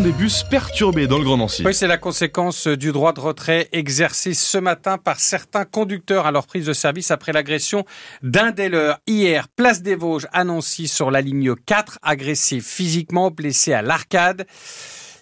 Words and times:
des 0.00 0.12
bus 0.12 0.42
perturbés 0.44 1.06
dans 1.06 1.18
le 1.18 1.24
Grand 1.24 1.36
Nancy. 1.36 1.62
Oui, 1.66 1.74
c'est 1.74 1.86
la 1.86 1.98
conséquence 1.98 2.66
du 2.66 2.92
droit 2.92 3.12
de 3.12 3.20
retrait 3.20 3.68
exercé 3.72 4.32
ce 4.32 4.56
matin 4.56 4.96
par 4.96 5.20
certains 5.20 5.66
conducteurs 5.66 6.24
à 6.24 6.30
leur 6.30 6.46
prise 6.46 6.64
de 6.64 6.72
service 6.72 7.10
après 7.10 7.32
l'agression 7.32 7.84
d'un 8.22 8.52
des 8.52 8.70
leurs. 8.70 9.00
Hier, 9.06 9.48
place 9.48 9.82
des 9.82 9.94
Vosges 9.94 10.28
à 10.32 10.44
Nancy 10.44 10.88
sur 10.88 11.10
la 11.10 11.20
ligne 11.20 11.54
4, 11.54 11.98
agressé 12.00 12.60
physiquement, 12.60 13.30
blessé 13.30 13.74
à 13.74 13.82
l'arcade. 13.82 14.46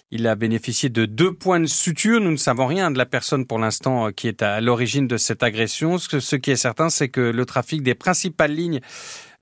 Il 0.09 0.25
a 0.25 0.35
bénéficié 0.35 0.87
de 0.87 1.05
deux 1.05 1.33
points 1.33 1.59
de 1.59 1.65
suture. 1.65 2.21
Nous 2.21 2.31
ne 2.31 2.37
savons 2.37 2.65
rien 2.65 2.91
de 2.91 2.97
la 2.97 3.05
personne 3.05 3.45
pour 3.45 3.59
l'instant 3.59 4.13
qui 4.13 4.29
est 4.29 4.41
à 4.41 4.61
l'origine 4.61 5.05
de 5.05 5.17
cette 5.17 5.43
agression. 5.43 5.97
Ce 5.97 6.35
qui 6.37 6.49
est 6.49 6.55
certain, 6.55 6.89
c'est 6.89 7.09
que 7.09 7.19
le 7.19 7.45
trafic 7.45 7.83
des 7.83 7.95
principales 7.95 8.53
lignes 8.53 8.79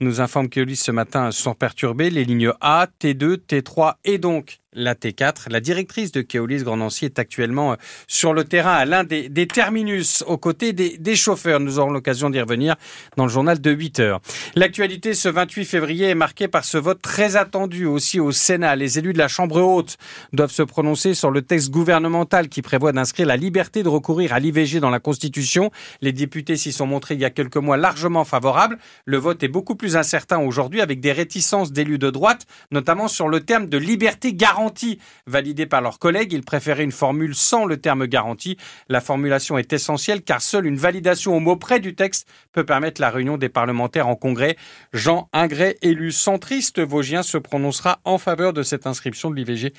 nous 0.02 0.22
informe 0.22 0.50
que 0.50 0.74
ce 0.76 0.92
matin 0.92 1.32
sont 1.32 1.54
perturbés. 1.54 2.10
Les 2.10 2.24
lignes 2.24 2.54
A, 2.62 2.88
T2, 3.02 3.38
T3 3.38 3.96
et 4.06 4.18
donc 4.18 4.60
la 4.74 4.94
T4. 4.96 5.50
La 5.50 5.60
directrice 5.60 6.12
de 6.12 6.22
Keolis 6.22 6.64
Grand 6.64 6.78
Nancy 6.78 7.06
est 7.06 7.20
actuellement 7.20 7.74
euh, 7.74 7.76
sur 8.08 8.34
le 8.34 8.44
terrain 8.44 8.74
à 8.74 8.86
l'un 8.86 9.04
des, 9.04 9.30
terminus 9.48 10.24
aux 10.28 10.38
côtés 10.38 10.74
des, 10.74 11.16
chauffeurs. 11.16 11.60
Nous 11.60 11.80
aurons 11.80 11.92
l'occasion 11.92 12.30
d'y 12.30 12.40
revenir 12.40 12.76
dans 13.18 13.26
le 13.26 13.32
journal 13.32 13.60
de 13.60 13.72
8 13.72 14.00
heures. 14.00 14.22
L'actualité 14.56 15.14
ce 15.14 15.28
28 15.28 15.66
février 15.66 16.08
est 16.08 16.16
marquée 16.16 16.48
par 16.48 16.66
ce 16.66 16.78
vote 16.78 17.02
très 17.02 17.36
attendu 17.36 17.86
aussi 17.86 18.20
au 18.20 18.32
Sénat. 18.32 18.76
Les 18.76 19.00
élus 19.00 19.14
de 19.14 19.18
la 19.18 19.28
Chambre 19.28 19.62
haute 19.62 19.98
doivent 20.34 20.52
se 20.52 20.64
prononcer 20.64 21.14
sur 21.14 21.32
le 21.32 21.42
texte 21.42 21.72
gouvernemental 21.72 22.48
qui 22.48 22.62
prévoit 22.62 22.92
d'inscrire 22.92 23.26
la 23.26 23.38
liberté 23.38 23.82
de 23.84 23.90
recourir 23.90 24.34
à 24.34 24.40
l'IVG 24.40 24.80
dans 24.80 24.92
la 24.92 25.00
Constitution. 25.00 25.72
Les 26.02 26.14
députés 26.14 26.56
s'y 26.56 26.72
sont 26.72 26.86
montrés 26.86 27.16
il 27.16 27.22
y 27.22 27.26
a 27.26 27.32
quelques 27.32 27.58
mois 27.58 27.78
largement 27.78 28.24
favorables. 28.24 28.78
Le 29.06 29.18
vote 29.18 29.42
est 29.44 29.48
beaucoup 29.48 29.76
plus 29.76 29.89
incertain 29.96 30.40
aujourd'hui 30.40 30.82
avec 30.82 31.00
des 31.00 31.12
réticences 31.12 31.72
d'élus 31.72 31.98
de 31.98 32.10
droite, 32.10 32.46
notamment 32.72 33.08
sur 33.08 33.28
le 33.28 33.42
terme 33.42 33.68
de 33.68 33.78
liberté 33.78 34.34
garantie 34.34 35.00
validée 35.28 35.66
par 35.66 35.82
leurs 35.82 36.00
collègues. 36.00 36.34
Ils 36.34 36.44
préféraient 36.44 36.84
une 36.84 36.92
formule 36.92 37.36
sans 37.36 37.66
le 37.66 37.78
terme 37.78 38.08
garantie. 38.08 38.58
La 38.88 39.02
formulation 39.02 39.58
est 39.58 39.74
essentielle 39.74 40.22
car 40.22 40.42
seule 40.42 40.66
une 40.66 40.78
validation 40.78 41.36
au 41.36 41.40
mot 41.40 41.56
près 41.56 41.80
du 41.80 41.96
texte 41.96 42.28
peut 42.52 42.66
permettre 42.66 43.02
la 43.02 43.10
réunion 43.10 43.38
des 43.38 43.50
parlementaires 43.50 44.08
en 44.08 44.16
congrès. 44.16 44.58
Jean 44.94 45.30
Ingray, 45.34 45.78
élu 45.82 46.12
centriste 46.12 46.80
vosgien, 46.80 47.24
se 47.24 47.38
prononcera 47.38 48.00
en 48.04 48.18
faveur 48.18 48.54
de 48.54 48.64
cette 48.64 48.88
inscription 48.88 49.30
de 49.30 49.36
l'IVG 49.36 49.74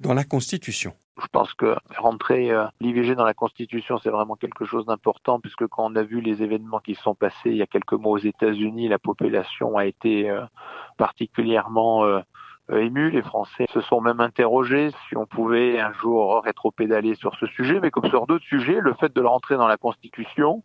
dans 0.00 0.14
la 0.14 0.24
Constitution. 0.24 0.92
Je 1.20 1.26
pense 1.32 1.54
que 1.54 1.76
rentrer 1.96 2.50
euh, 2.50 2.66
l'IVG 2.80 3.14
dans 3.14 3.24
la 3.24 3.32
Constitution, 3.32 3.98
c'est 3.98 4.10
vraiment 4.10 4.36
quelque 4.36 4.66
chose 4.66 4.84
d'important, 4.84 5.40
puisque 5.40 5.66
quand 5.66 5.90
on 5.90 5.96
a 5.96 6.02
vu 6.02 6.20
les 6.20 6.42
événements 6.42 6.80
qui 6.80 6.94
sont 6.94 7.14
passés 7.14 7.50
il 7.50 7.56
y 7.56 7.62
a 7.62 7.66
quelques 7.66 7.94
mois 7.94 8.12
aux 8.12 8.18
États-Unis, 8.18 8.88
la 8.88 8.98
population 8.98 9.78
a 9.78 9.86
été 9.86 10.28
euh, 10.28 10.44
particulièrement 10.98 12.04
euh, 12.04 12.20
euh, 12.70 12.84
ému. 12.84 13.10
Les 13.10 13.22
Français 13.22 13.66
se 13.72 13.80
sont 13.80 14.00
même 14.00 14.20
interrogés 14.20 14.90
si 15.08 15.16
on 15.16 15.26
pouvait 15.26 15.80
un 15.80 15.92
jour 15.92 16.42
rétro-pédaler 16.44 17.14
sur 17.14 17.34
ce 17.36 17.46
sujet, 17.46 17.80
mais 17.80 17.90
comme 17.90 18.08
sur 18.08 18.26
d'autres 18.26 18.44
sujets, 18.44 18.80
le 18.80 18.94
fait 18.94 19.14
de 19.14 19.20
le 19.20 19.28
rentrer 19.28 19.56
dans 19.56 19.68
la 19.68 19.76
Constitution 19.76 20.62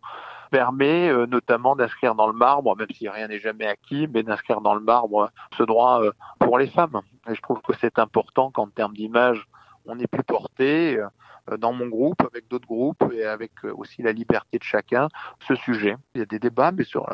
permet 0.52 1.08
euh, 1.08 1.26
notamment 1.26 1.74
d'inscrire 1.74 2.14
dans 2.14 2.26
le 2.26 2.34
marbre, 2.34 2.76
même 2.76 2.92
si 2.94 3.08
rien 3.08 3.26
n'est 3.26 3.40
jamais 3.40 3.66
acquis, 3.66 4.06
mais 4.12 4.22
d'inscrire 4.22 4.60
dans 4.60 4.74
le 4.74 4.80
marbre 4.80 5.30
ce 5.56 5.62
droit 5.62 6.02
euh, 6.02 6.12
pour 6.38 6.58
les 6.58 6.68
femmes. 6.68 7.00
Et 7.28 7.34
je 7.34 7.40
trouve 7.40 7.60
que 7.62 7.72
c'est 7.80 7.98
important 7.98 8.50
qu'en 8.50 8.68
termes 8.68 8.92
d'image, 8.92 9.48
on 9.86 9.98
ait 9.98 10.06
pu 10.06 10.22
porter 10.22 10.98
euh, 10.98 11.08
dans 11.58 11.72
mon 11.72 11.86
groupe, 11.86 12.20
avec 12.22 12.48
d'autres 12.48 12.66
groupes 12.66 13.04
et 13.12 13.24
avec 13.24 13.52
euh, 13.64 13.72
aussi 13.76 14.02
la 14.02 14.12
liberté 14.12 14.58
de 14.58 14.62
chacun, 14.62 15.08
ce 15.46 15.54
sujet. 15.54 15.96
Il 16.14 16.18
y 16.18 16.22
a 16.22 16.26
des 16.26 16.38
débats, 16.38 16.72
mais 16.72 16.84
sur 16.84 17.06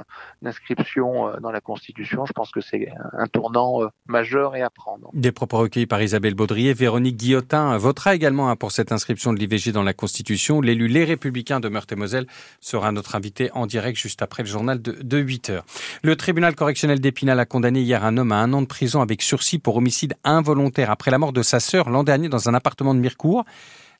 l'inscription 0.42 1.28
euh, 1.28 1.40
dans 1.40 1.50
la 1.50 1.60
Constitution, 1.60 2.26
je 2.26 2.32
pense 2.32 2.50
que 2.50 2.60
c'est 2.60 2.88
un 3.12 3.26
tournant 3.26 3.80
majeur 4.06 4.56
et 4.56 4.62
à 4.62 4.70
prendre. 4.70 5.10
Des 5.12 5.32
propos 5.32 5.58
recueillis 5.58 5.86
par 5.86 6.02
Isabelle 6.02 6.34
Baudrier. 6.34 6.74
Véronique 6.74 7.16
Guillotin 7.16 7.76
votera 7.78 8.14
également 8.14 8.50
hein, 8.50 8.56
pour 8.56 8.72
cette 8.72 8.92
inscription 8.92 9.32
de 9.32 9.38
l'IVG 9.38 9.72
dans 9.72 9.82
la 9.82 9.94
Constitution. 9.94 10.60
L'élu 10.60 10.88
Les 10.88 11.04
Républicains 11.04 11.60
de 11.60 11.68
Meurthe-et-Moselle 11.68 12.26
sera 12.60 12.92
notre 12.92 13.16
invité 13.16 13.50
en 13.52 13.66
direct 13.66 13.98
juste 13.98 14.22
après 14.22 14.42
le 14.42 14.48
journal 14.48 14.80
de, 14.80 14.92
de 15.02 15.18
8 15.18 15.50
heures. 15.50 15.64
Le 16.02 16.16
tribunal 16.16 16.54
correctionnel 16.54 17.00
d'Épinal 17.00 17.40
a 17.40 17.46
condamné 17.46 17.80
hier 17.80 18.04
un 18.04 18.16
homme 18.16 18.32
à 18.32 18.36
un 18.36 18.52
an 18.52 18.62
de 18.62 18.66
prison 18.66 19.00
avec 19.00 19.22
sursis 19.22 19.58
pour 19.58 19.76
homicide 19.76 20.14
involontaire 20.24 20.90
après 20.90 21.10
la 21.10 21.18
mort 21.18 21.32
de 21.32 21.42
sa 21.42 21.60
sœur 21.60 21.90
l'an 21.90 22.04
dernier 22.04 22.28
dans 22.28 22.48
un 22.48 22.54
appartement 22.54 22.94
de 22.94 23.00
Mirecourt. 23.00 23.44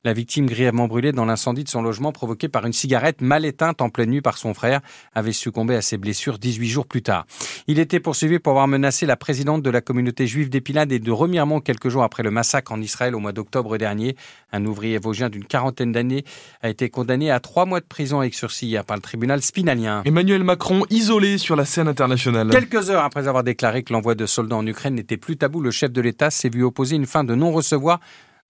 La 0.05 0.13
victime 0.13 0.47
grièvement 0.47 0.87
brûlée 0.87 1.11
dans 1.11 1.25
l'incendie 1.25 1.65
de 1.65 1.69
son 1.69 1.83
logement 1.83 2.13
provoqué 2.13 2.49
par 2.49 2.65
une 2.65 2.73
cigarette 2.73 3.21
mal 3.21 3.45
éteinte 3.45 3.83
en 3.83 3.91
pleine 3.91 4.11
nuit 4.11 4.21
par 4.21 4.39
son 4.39 4.55
frère 4.55 4.81
avait 5.13 5.33
succombé 5.33 5.75
à 5.75 5.83
ses 5.83 5.99
blessures 5.99 6.39
18 6.39 6.69
jours 6.69 6.87
plus 6.87 7.03
tard. 7.03 7.27
Il 7.67 7.81
était 7.81 7.99
poursuivi 7.99 8.39
pour 8.39 8.53
avoir 8.53 8.69
menacé 8.69 9.07
la 9.07 9.17
présidente 9.17 9.61
de 9.65 9.71
la 9.71 9.81
communauté 9.81 10.29
juive 10.29 10.51
d'Épinade 10.51 10.93
et 10.93 11.01
de 11.01 11.11
Remiremont 11.11 11.61
quelques 11.61 11.89
jours 11.89 12.05
après 12.05 12.23
le 12.23 12.31
massacre 12.31 12.71
en 12.71 12.81
Israël 12.81 13.17
au 13.17 13.19
mois 13.19 13.33
d'octobre 13.33 13.77
dernier. 13.77 14.15
Un 14.53 14.65
ouvrier 14.67 14.99
vosgien 14.99 15.31
d'une 15.31 15.45
quarantaine 15.45 15.91
d'années 15.91 16.25
a 16.63 16.69
été 16.69 16.91
condamné 16.91 17.33
à 17.33 17.41
trois 17.41 17.67
mois 17.67 17.81
de 17.81 17.85
prison 17.85 18.21
avec 18.21 18.35
sursis 18.35 18.77
par 18.87 18.97
le 18.97 19.03
tribunal 19.03 19.43
spinalien. 19.43 20.03
Emmanuel 20.05 20.45
Macron 20.45 20.85
isolé 20.91 21.39
sur 21.39 21.57
la 21.57 21.65
scène 21.65 21.89
internationale. 21.89 22.51
Quelques 22.51 22.89
heures 22.91 23.03
après 23.03 23.27
avoir 23.27 23.43
déclaré 23.43 23.83
que 23.83 23.93
l'envoi 23.93 24.15
de 24.15 24.27
soldats 24.27 24.55
en 24.55 24.67
Ukraine 24.69 24.95
n'était 24.95 25.17
plus 25.17 25.37
tabou, 25.37 25.61
le 25.61 25.73
chef 25.73 25.91
de 25.91 26.01
l'État 26.01 26.31
s'est 26.31 26.51
vu 26.51 26.63
opposer 26.63 26.95
une 26.95 27.07
fin 27.07 27.25
de 27.25 27.35
non-recevoir 27.35 27.99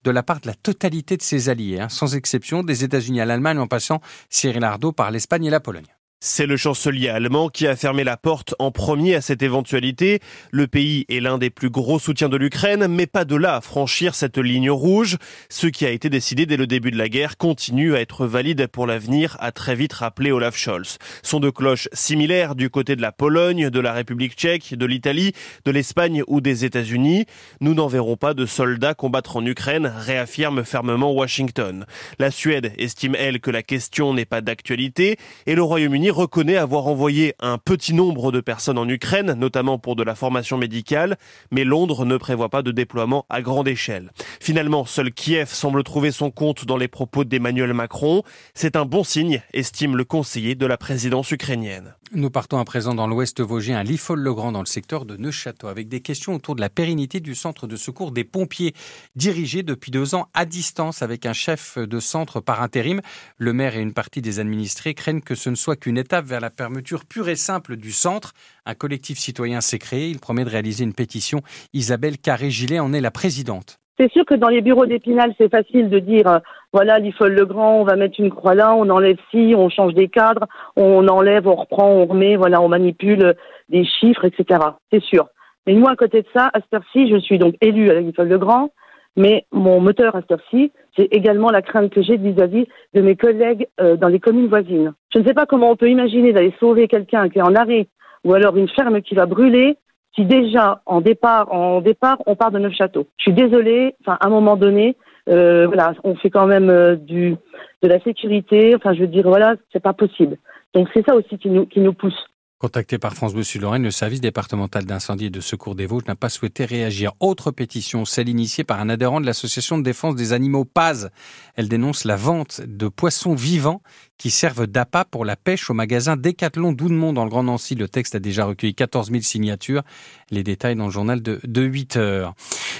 de 0.03 0.11
la 0.11 0.23
part 0.23 0.39
de 0.39 0.47
la 0.47 0.53
totalité 0.53 1.17
de 1.17 1.21
ses 1.21 1.49
alliés, 1.49 1.79
hein, 1.79 1.89
sans 1.89 2.15
exception 2.15 2.63
des 2.63 2.83
États-Unis 2.83 3.21
à 3.21 3.25
l'Allemagne 3.25 3.59
en 3.59 3.67
passant 3.67 4.01
Cyril 4.29 4.63
Ardo 4.63 4.91
par 4.91 5.11
l'Espagne 5.11 5.45
et 5.45 5.49
la 5.49 5.59
Pologne. 5.59 5.98
C'est 6.21 6.45
le 6.45 6.57
chancelier 6.57 7.07
allemand 7.07 7.47
qui 7.47 7.65
a 7.65 7.77
fermé 7.77 8.03
la 8.03 8.17
porte 8.17 8.53
en 8.59 8.71
premier 8.71 9.15
à 9.15 9.21
cette 9.21 9.41
éventualité. 9.41 10.19
Le 10.51 10.67
pays 10.67 11.05
est 11.07 11.21
l'un 11.21 11.37
des 11.37 11.49
plus 11.49 11.69
gros 11.69 11.97
soutiens 11.97 12.27
de 12.27 12.35
l'Ukraine, 12.35 12.87
mais 12.89 13.07
pas 13.07 13.23
de 13.23 13.37
là 13.37 13.55
à 13.55 13.61
franchir 13.61 14.15
cette 14.15 14.37
ligne 14.37 14.69
rouge. 14.69 15.15
Ce 15.47 15.67
qui 15.67 15.85
a 15.85 15.91
été 15.91 16.09
décidé 16.09 16.45
dès 16.45 16.57
le 16.57 16.67
début 16.67 16.91
de 16.91 16.97
la 16.97 17.07
guerre 17.07 17.37
continue 17.37 17.95
à 17.95 18.01
être 18.01 18.25
valide 18.25 18.67
pour 18.67 18.85
l'avenir, 18.85 19.37
a 19.39 19.53
très 19.53 19.75
vite 19.75 19.93
rappelé 19.93 20.33
Olaf 20.33 20.57
Scholz. 20.57 20.97
Sont 21.23 21.39
de 21.39 21.49
cloches 21.49 21.87
similaires 21.93 22.53
du 22.53 22.69
côté 22.69 22.97
de 22.97 23.01
la 23.01 23.13
Pologne, 23.13 23.69
de 23.69 23.79
la 23.79 23.93
République 23.93 24.33
tchèque, 24.33 24.73
de 24.73 24.85
l'Italie, 24.85 25.31
de 25.63 25.71
l'Espagne 25.71 26.23
ou 26.27 26.41
des 26.41 26.65
États-Unis. 26.65 27.27
Nous 27.61 27.73
n'enverrons 27.73 28.17
pas 28.17 28.33
de 28.33 28.45
soldats 28.45 28.93
combattre 28.93 29.37
en 29.37 29.45
Ukraine, 29.45 29.89
réaffirme 29.97 30.65
fermement 30.65 31.13
Washington. 31.13 31.85
La 32.19 32.29
Suède 32.29 32.73
estime, 32.77 33.15
elle, 33.17 33.39
que 33.39 33.51
la 33.51 33.63
question 33.63 34.13
n'est 34.13 34.25
pas 34.25 34.41
d'actualité 34.41 35.15
et 35.47 35.55
le 35.55 35.63
Royaume-Uni 35.63 36.08
reconnaît 36.11 36.57
avoir 36.57 36.87
envoyé 36.87 37.35
un 37.39 37.57
petit 37.57 37.93
nombre 37.93 38.31
de 38.31 38.41
personnes 38.41 38.77
en 38.77 38.87
Ukraine, 38.87 39.33
notamment 39.33 39.77
pour 39.77 39.95
de 39.95 40.03
la 40.03 40.15
formation 40.15 40.57
médicale, 40.57 41.17
mais 41.51 41.63
Londres 41.63 42.05
ne 42.05 42.17
prévoit 42.17 42.49
pas 42.49 42.61
de 42.61 42.71
déploiement 42.71 43.25
à 43.29 43.41
grande 43.41 43.67
échelle. 43.67 44.11
Finalement, 44.39 44.85
seul 44.85 45.11
Kiev 45.11 45.49
semble 45.49 45.83
trouver 45.83 46.11
son 46.11 46.31
compte 46.31 46.65
dans 46.65 46.77
les 46.77 46.87
propos 46.87 47.23
d'Emmanuel 47.23 47.73
Macron. 47.73 48.23
C'est 48.53 48.75
un 48.75 48.85
bon 48.85 49.03
signe, 49.03 49.41
estime 49.53 49.95
le 49.95 50.05
conseiller 50.05 50.55
de 50.55 50.65
la 50.65 50.77
présidence 50.77 51.31
ukrainienne. 51.31 51.93
Nous 52.11 52.31
partons 52.31 52.57
à 52.57 52.65
présent 52.65 52.95
dans 52.95 53.05
l'ouest 53.05 53.39
vosgien, 53.39 53.77
à 53.77 53.83
Liffol-le-Grand, 53.83 54.51
dans 54.51 54.61
le 54.61 54.65
secteur 54.65 55.05
de 55.05 55.15
Neuchâteau, 55.15 55.67
avec 55.67 55.87
des 55.89 56.01
questions 56.01 56.33
autour 56.33 56.55
de 56.55 56.61
la 56.61 56.69
pérennité 56.69 57.19
du 57.19 57.35
centre 57.35 57.67
de 57.67 57.75
secours 57.75 58.11
des 58.11 58.23
pompiers, 58.23 58.73
dirigé 59.15 59.61
depuis 59.61 59.91
deux 59.91 60.15
ans 60.15 60.27
à 60.33 60.45
distance 60.45 61.03
avec 61.03 61.27
un 61.27 61.33
chef 61.33 61.77
de 61.77 61.99
centre 61.99 62.39
par 62.39 62.63
intérim. 62.63 63.01
Le 63.37 63.53
maire 63.53 63.77
et 63.77 63.81
une 63.81 63.93
partie 63.93 64.23
des 64.23 64.39
administrés 64.39 64.95
craignent 64.95 65.21
que 65.21 65.35
ce 65.35 65.51
ne 65.51 65.55
soit 65.55 65.75
qu'une 65.75 65.98
étape 65.99 66.25
vers 66.25 66.41
la 66.41 66.49
fermeture 66.49 67.05
pure 67.05 67.29
et 67.29 67.35
simple 67.35 67.75
du 67.75 67.91
centre. 67.91 68.33
Un 68.65 68.73
collectif 68.73 69.19
citoyen 69.19 69.61
s'est 69.61 69.77
créé. 69.77 70.09
Il 70.09 70.19
promet 70.19 70.43
de 70.43 70.49
réaliser 70.49 70.83
une 70.83 70.93
pétition. 70.93 71.41
Isabelle 71.73 72.17
Carré-Gilet 72.17 72.79
en 72.79 72.93
est 72.93 73.01
la 73.01 73.11
présidente. 73.11 73.79
C'est 73.99 74.11
sûr 74.11 74.25
que 74.25 74.33
dans 74.33 74.47
les 74.47 74.61
bureaux 74.61 74.85
d'Épinal, 74.85 75.33
c'est 75.37 75.51
facile 75.51 75.89
de 75.89 75.99
dire, 75.99 76.25
euh, 76.25 76.39
voilà, 76.71 76.99
l'IFOL 76.99 77.33
le 77.33 77.45
Grand, 77.45 77.81
on 77.81 77.83
va 77.83 77.97
mettre 77.97 78.17
une 78.19 78.29
croix 78.29 78.55
là, 78.55 78.73
on 78.73 78.89
enlève 78.89 79.17
ci, 79.29 79.53
on 79.57 79.69
change 79.69 79.93
des 79.93 80.07
cadres, 80.07 80.47
on 80.77 81.05
enlève, 81.09 81.47
on 81.47 81.55
reprend, 81.55 81.89
on 81.89 82.05
remet, 82.05 82.37
voilà, 82.37 82.61
on 82.61 82.69
manipule 82.69 83.35
des 83.67 83.83
chiffres, 83.83 84.23
etc. 84.23 84.61
C'est 84.91 85.03
sûr. 85.03 85.27
Mais 85.67 85.73
moi, 85.73 85.91
à 85.91 85.95
côté 85.97 86.21
de 86.21 86.27
ça, 86.33 86.49
à 86.53 86.61
cette 86.61 86.73
heure-ci, 86.73 87.09
je 87.09 87.19
suis 87.19 87.39
donc 87.39 87.55
élue 87.59 87.89
à 87.91 87.99
l'IFOL 87.99 88.29
le 88.29 88.37
Grand, 88.37 88.71
mais 89.19 89.45
mon 89.51 89.81
moteur 89.81 90.15
à 90.15 90.21
cette 90.21 90.31
heure-ci, 90.31 90.71
c'est 90.95 91.09
également 91.11 91.51
la 91.51 91.61
crainte 91.61 91.91
que 91.91 92.01
j'ai 92.01 92.15
vis-à-vis 92.15 92.65
de 92.93 93.01
mes 93.01 93.17
collègues 93.17 93.67
euh, 93.81 93.97
dans 93.97 94.07
les 94.07 94.21
communes 94.21 94.47
voisines. 94.47 94.93
Je 95.13 95.19
ne 95.19 95.25
sais 95.25 95.33
pas 95.33 95.45
comment 95.45 95.69
on 95.69 95.75
peut 95.75 95.89
imaginer 95.89 96.31
d'aller 96.31 96.53
sauver 96.57 96.87
quelqu'un 96.87 97.27
qui 97.27 97.39
est 97.39 97.43
en 97.43 97.53
arrêt 97.53 97.87
ou 98.23 98.33
alors 98.33 98.55
une 98.55 98.69
ferme 98.69 99.01
qui 99.01 99.15
va 99.15 99.25
brûler 99.25 99.75
si 100.15 100.23
déjà 100.23 100.81
en 100.85 101.01
départ, 101.01 101.53
en 101.53 101.81
départ, 101.81 102.17
on 102.27 102.37
part 102.37 102.51
de 102.51 102.59
Neufchâteau. 102.59 103.07
Je 103.17 103.23
suis 103.23 103.33
désolée. 103.33 103.93
Enfin, 104.01 104.17
à 104.21 104.27
un 104.27 104.29
moment 104.29 104.55
donné, 104.55 104.95
euh, 105.27 105.67
voilà, 105.67 105.93
on 106.05 106.15
fait 106.15 106.29
quand 106.29 106.47
même 106.47 106.69
euh, 106.69 106.95
du 106.95 107.35
de 107.83 107.87
la 107.89 107.99
sécurité. 107.99 108.73
Enfin, 108.73 108.93
je 108.93 109.01
veux 109.01 109.07
dire, 109.07 109.27
voilà, 109.27 109.55
c'est 109.73 109.83
pas 109.83 109.93
possible. 109.93 110.37
Donc 110.73 110.87
c'est 110.93 111.05
ça 111.05 111.13
aussi 111.13 111.37
qui 111.37 111.49
nous 111.49 111.65
qui 111.65 111.81
nous 111.81 111.93
pousse. 111.93 112.29
Contacté 112.59 112.97
par 112.97 113.13
France 113.13 113.33
Bleu 113.33 113.43
Sud-Lorraine, 113.43 113.83
le 113.83 113.89
service 113.89 114.19
départemental 114.19 114.83
d'incendie 114.83 115.27
et 115.27 115.29
de 115.29 115.39
secours 115.39 115.75
des 115.75 115.85
Vosges 115.85 116.03
n'a 116.09 116.15
pas 116.15 116.27
souhaité 116.27 116.65
réagir. 116.65 117.13
Autre 117.21 117.51
pétition, 117.51 118.03
celle 118.03 118.27
initiée 118.27 118.65
par 118.65 118.81
un 118.81 118.89
adhérent 118.89 119.21
de 119.21 119.25
l'association 119.25 119.77
de 119.77 119.83
défense 119.83 120.15
des 120.15 120.33
animaux 120.33 120.65
Paz. 120.65 121.09
Elle 121.55 121.69
dénonce 121.69 122.03
la 122.03 122.17
vente 122.17 122.59
de 122.59 122.89
poissons 122.89 123.33
vivants 123.33 123.81
qui 124.17 124.29
servent 124.29 124.67
d'appât 124.67 125.05
pour 125.05 125.23
la 125.23 125.37
pêche 125.37 125.69
au 125.69 125.73
magasin 125.73 126.17
Décathlon 126.17 126.73
d'Oudemont 126.73 127.13
dans 127.13 127.23
le 127.23 127.29
Grand 127.29 127.43
Nancy. 127.43 127.75
Le 127.75 127.87
texte 127.87 128.15
a 128.15 128.19
déjà 128.19 128.43
recueilli 128.43 128.75
14 128.75 129.09
000 129.09 129.21
signatures. 129.21 129.83
Les 130.29 130.43
détails 130.43 130.75
dans 130.75 130.87
le 130.87 130.91
journal 130.91 131.21
de, 131.21 131.39
de 131.45 131.61
8 131.61 131.95
heures. 131.95 132.33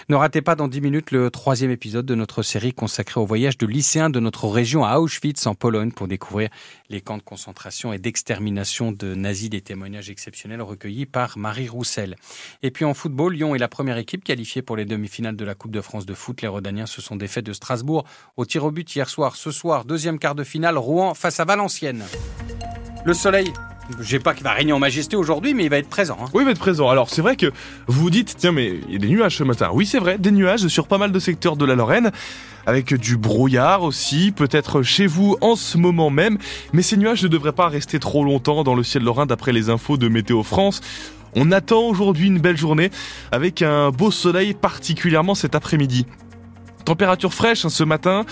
Ne 0.09 0.15
ratez 0.15 0.41
pas 0.41 0.55
dans 0.55 0.67
10 0.67 0.81
minutes 0.81 1.11
le 1.11 1.31
troisième 1.31 1.71
épisode 1.71 2.05
de 2.05 2.15
notre 2.15 2.43
série 2.43 2.73
consacrée 2.73 3.21
au 3.21 3.25
voyage 3.25 3.57
de 3.57 3.65
lycéens 3.65 4.09
de 4.09 4.19
notre 4.19 4.49
région 4.49 4.83
à 4.83 4.99
Auschwitz 4.99 5.47
en 5.47 5.55
Pologne 5.55 5.93
pour 5.93 6.09
découvrir 6.09 6.49
les 6.89 6.99
camps 6.99 7.17
de 7.17 7.23
concentration 7.23 7.93
et 7.93 7.99
d'extermination 7.99 8.91
de 8.91 9.15
nazis 9.15 9.49
des 9.49 9.61
témoignages 9.69 10.09
exceptionnels 10.09 10.63
recueillis 10.63 11.05
par 11.05 11.37
Marie 11.37 11.69
Roussel. 11.69 12.15
Et 12.63 12.71
puis 12.71 12.85
en 12.85 12.95
football, 12.95 13.35
Lyon 13.35 13.53
est 13.53 13.59
la 13.59 13.67
première 13.67 13.99
équipe 13.99 14.23
qualifiée 14.23 14.63
pour 14.63 14.75
les 14.75 14.85
demi-finales 14.85 15.35
de 15.35 15.45
la 15.45 15.53
Coupe 15.53 15.69
de 15.69 15.79
France 15.79 16.07
de 16.07 16.15
foot. 16.15 16.41
Les 16.41 16.47
Rodaniens 16.47 16.87
se 16.87 17.03
sont 17.03 17.15
défaits 17.15 17.45
de 17.45 17.53
Strasbourg 17.53 18.03
au 18.35 18.45
tir 18.45 18.65
au 18.65 18.71
but 18.71 18.95
hier 18.95 19.07
soir. 19.07 19.35
Ce 19.35 19.51
soir, 19.51 19.85
deuxième 19.85 20.17
quart 20.17 20.33
de 20.33 20.43
finale, 20.43 20.75
Rouen 20.79 21.13
face 21.13 21.39
à 21.39 21.45
Valenciennes. 21.45 22.03
Le 23.05 23.13
soleil 23.13 23.53
j'ai 23.99 24.19
pas 24.19 24.33
qu'il 24.33 24.43
va 24.43 24.51
régner 24.51 24.73
en 24.73 24.79
majesté 24.79 25.15
aujourd'hui, 25.15 25.53
mais 25.53 25.63
il 25.63 25.69
va 25.69 25.77
être 25.77 25.89
présent. 25.89 26.17
Hein. 26.21 26.29
Oui, 26.33 26.43
il 26.43 26.45
va 26.45 26.51
être 26.51 26.59
présent. 26.59 26.89
Alors, 26.89 27.09
c'est 27.09 27.21
vrai 27.21 27.35
que 27.35 27.47
vous 27.87 28.01
vous 28.01 28.09
dites, 28.09 28.35
tiens, 28.37 28.51
mais 28.51 28.79
il 28.87 28.93
y 28.93 28.95
a 28.95 28.99
des 28.99 29.07
nuages 29.07 29.37
ce 29.37 29.43
matin. 29.43 29.69
Oui, 29.73 29.85
c'est 29.85 29.99
vrai, 29.99 30.17
des 30.17 30.31
nuages 30.31 30.67
sur 30.67 30.87
pas 30.87 30.97
mal 30.97 31.11
de 31.11 31.19
secteurs 31.19 31.55
de 31.55 31.65
la 31.65 31.75
Lorraine, 31.75 32.11
avec 32.65 32.93
du 32.93 33.17
brouillard 33.17 33.83
aussi, 33.83 34.31
peut-être 34.31 34.83
chez 34.83 35.07
vous 35.07 35.37
en 35.41 35.55
ce 35.55 35.77
moment 35.77 36.09
même. 36.09 36.37
Mais 36.73 36.81
ces 36.81 36.97
nuages 36.97 37.23
ne 37.23 37.27
devraient 37.27 37.51
pas 37.51 37.67
rester 37.67 37.99
trop 37.99 38.23
longtemps 38.23 38.63
dans 38.63 38.75
le 38.75 38.83
ciel 38.83 39.03
lorrain 39.03 39.25
d'après 39.25 39.51
les 39.51 39.69
infos 39.69 39.97
de 39.97 40.07
Météo 40.07 40.43
France. 40.43 40.81
On 41.35 41.51
attend 41.51 41.81
aujourd'hui 41.81 42.27
une 42.27 42.39
belle 42.39 42.57
journée 42.57 42.89
avec 43.31 43.61
un 43.61 43.91
beau 43.91 44.11
soleil, 44.11 44.53
particulièrement 44.53 45.35
cet 45.35 45.55
après-midi. 45.55 46.05
Température 46.85 47.33
fraîche 47.33 47.65
hein, 47.65 47.69
ce 47.69 47.83
matin, 47.83 48.25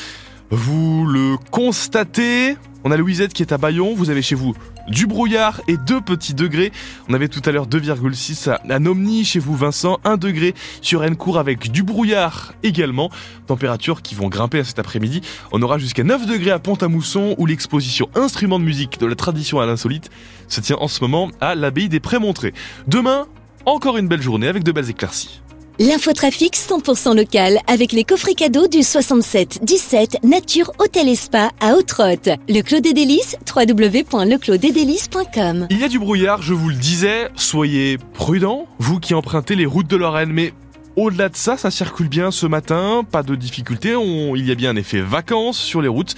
vous 0.52 1.06
le 1.06 1.38
constatez. 1.52 2.56
On 2.84 2.92
a 2.92 2.98
Louisette 2.98 3.34
qui 3.34 3.42
est 3.42 3.52
à 3.52 3.58
Bayon, 3.58 3.94
vous 3.96 4.10
avez 4.10 4.22
chez 4.22 4.36
vous 4.36 4.54
du 4.88 5.06
brouillard 5.06 5.62
et 5.68 5.76
2 5.78 6.02
petits 6.02 6.34
degrés. 6.34 6.72
On 7.10 7.14
avait 7.14 7.28
tout 7.28 7.42
à 7.46 7.52
l'heure 7.52 7.68
2,6 7.68 8.50
à 8.70 8.80
Nomni, 8.80 9.26
chez 9.26 9.40
vous 9.40 9.56
Vincent, 9.56 10.00
1 10.06 10.18
degré 10.18 10.54
sur 10.82 11.02
Encourt 11.02 11.38
avec 11.38 11.72
du 11.72 11.84
brouillard 11.84 12.54
également. 12.64 13.10
Températures 13.48 14.02
qui 14.02 14.16
vont 14.16 14.30
grimper 14.30 14.64
cet 14.64 14.80
après-midi. 14.80 15.22
On 15.52 15.62
aura 15.62 15.78
jusqu'à 15.78 16.04
9 16.04 16.26
degrés 16.26 16.52
à 16.52 16.60
Pont-à-Mousson 16.60 17.36
où 17.38 17.46
l'exposition 17.46 18.08
Instruments 18.16 18.60
de 18.60 18.64
musique 18.64 19.00
de 19.00 19.06
la 19.06 19.16
tradition 19.16 19.60
à 19.60 19.66
l'insolite 19.66 20.10
se 20.48 20.62
tient 20.62 20.78
en 20.80 20.88
ce 20.88 21.02
moment 21.02 21.30
à 21.42 21.56
l'abbaye 21.56 21.90
des 21.90 22.00
Prémontrés. 22.00 22.54
Demain, 22.88 23.28
encore 23.66 23.98
une 23.98 24.08
belle 24.08 24.22
journée 24.22 24.48
avec 24.48 24.64
de 24.64 24.72
belles 24.72 24.90
éclaircies. 24.90 25.42
L'infotrafic 25.80 26.56
100% 26.56 27.16
local 27.16 27.60
avec 27.68 27.92
les 27.92 28.04
coffrets 28.04 28.34
cadeaux 28.34 28.68
du 28.68 28.82
67 28.82 29.60
17 29.62 30.24
Nature 30.24 30.72
Hôtel 30.80 31.08
et 31.08 31.16
Spa 31.16 31.52
à 31.60 31.76
Outrotte. 31.76 32.30
Le 32.50 32.62
Clos 32.62 32.80
des 32.80 32.94
Délices, 32.94 33.38
www.leclos-des-délices.com. 33.56 35.68
Il 35.70 35.80
y 35.80 35.84
a 35.84 35.88
du 35.88 36.00
brouillard, 36.00 36.42
je 36.42 36.56
vous 36.56 36.70
le 36.70 36.76
disais, 36.76 37.30
soyez 37.36 38.00
prudents, 38.16 38.66
vous 38.80 39.00
qui 39.00 39.14
empruntez 39.14 39.56
les 39.56 39.68
routes 39.68 39.86
de 39.86 39.98
Lorraine, 39.98 40.32
mais 40.34 40.52
au-delà 40.96 41.30
de 41.30 41.36
ça, 41.36 41.58
ça 41.58 41.70
circule 41.70 42.10
bien 42.10 42.32
ce 42.32 42.48
matin, 42.48 43.04
pas 43.04 43.22
de 43.22 43.36
difficulté, 43.36 43.94
il 44.36 44.48
y 44.48 44.52
a 44.52 44.56
bien 44.56 44.72
un 44.72 44.78
effet 44.78 45.02
vacances 45.02 45.60
sur 45.60 45.84
les 45.84 45.90
routes. 45.90 46.16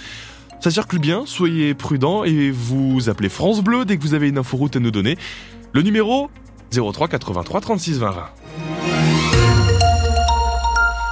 Ça 0.60 0.70
circule 0.70 1.00
bien, 1.00 1.24
soyez 1.26 1.74
prudents 1.74 2.24
et 2.24 2.50
vous 2.50 3.10
appelez 3.10 3.28
France 3.28 3.60
Bleu 3.60 3.84
dès 3.84 3.98
que 3.98 4.02
vous 4.02 4.14
avez 4.14 4.30
une 4.30 4.38
inforoute 4.38 4.76
à 4.76 4.80
nous 4.80 4.90
donner. 4.90 5.18
Le 5.74 5.82
numéro 5.82 6.30
03 6.72 7.08
83 7.08 7.60
36 7.60 7.98
20 7.98 8.39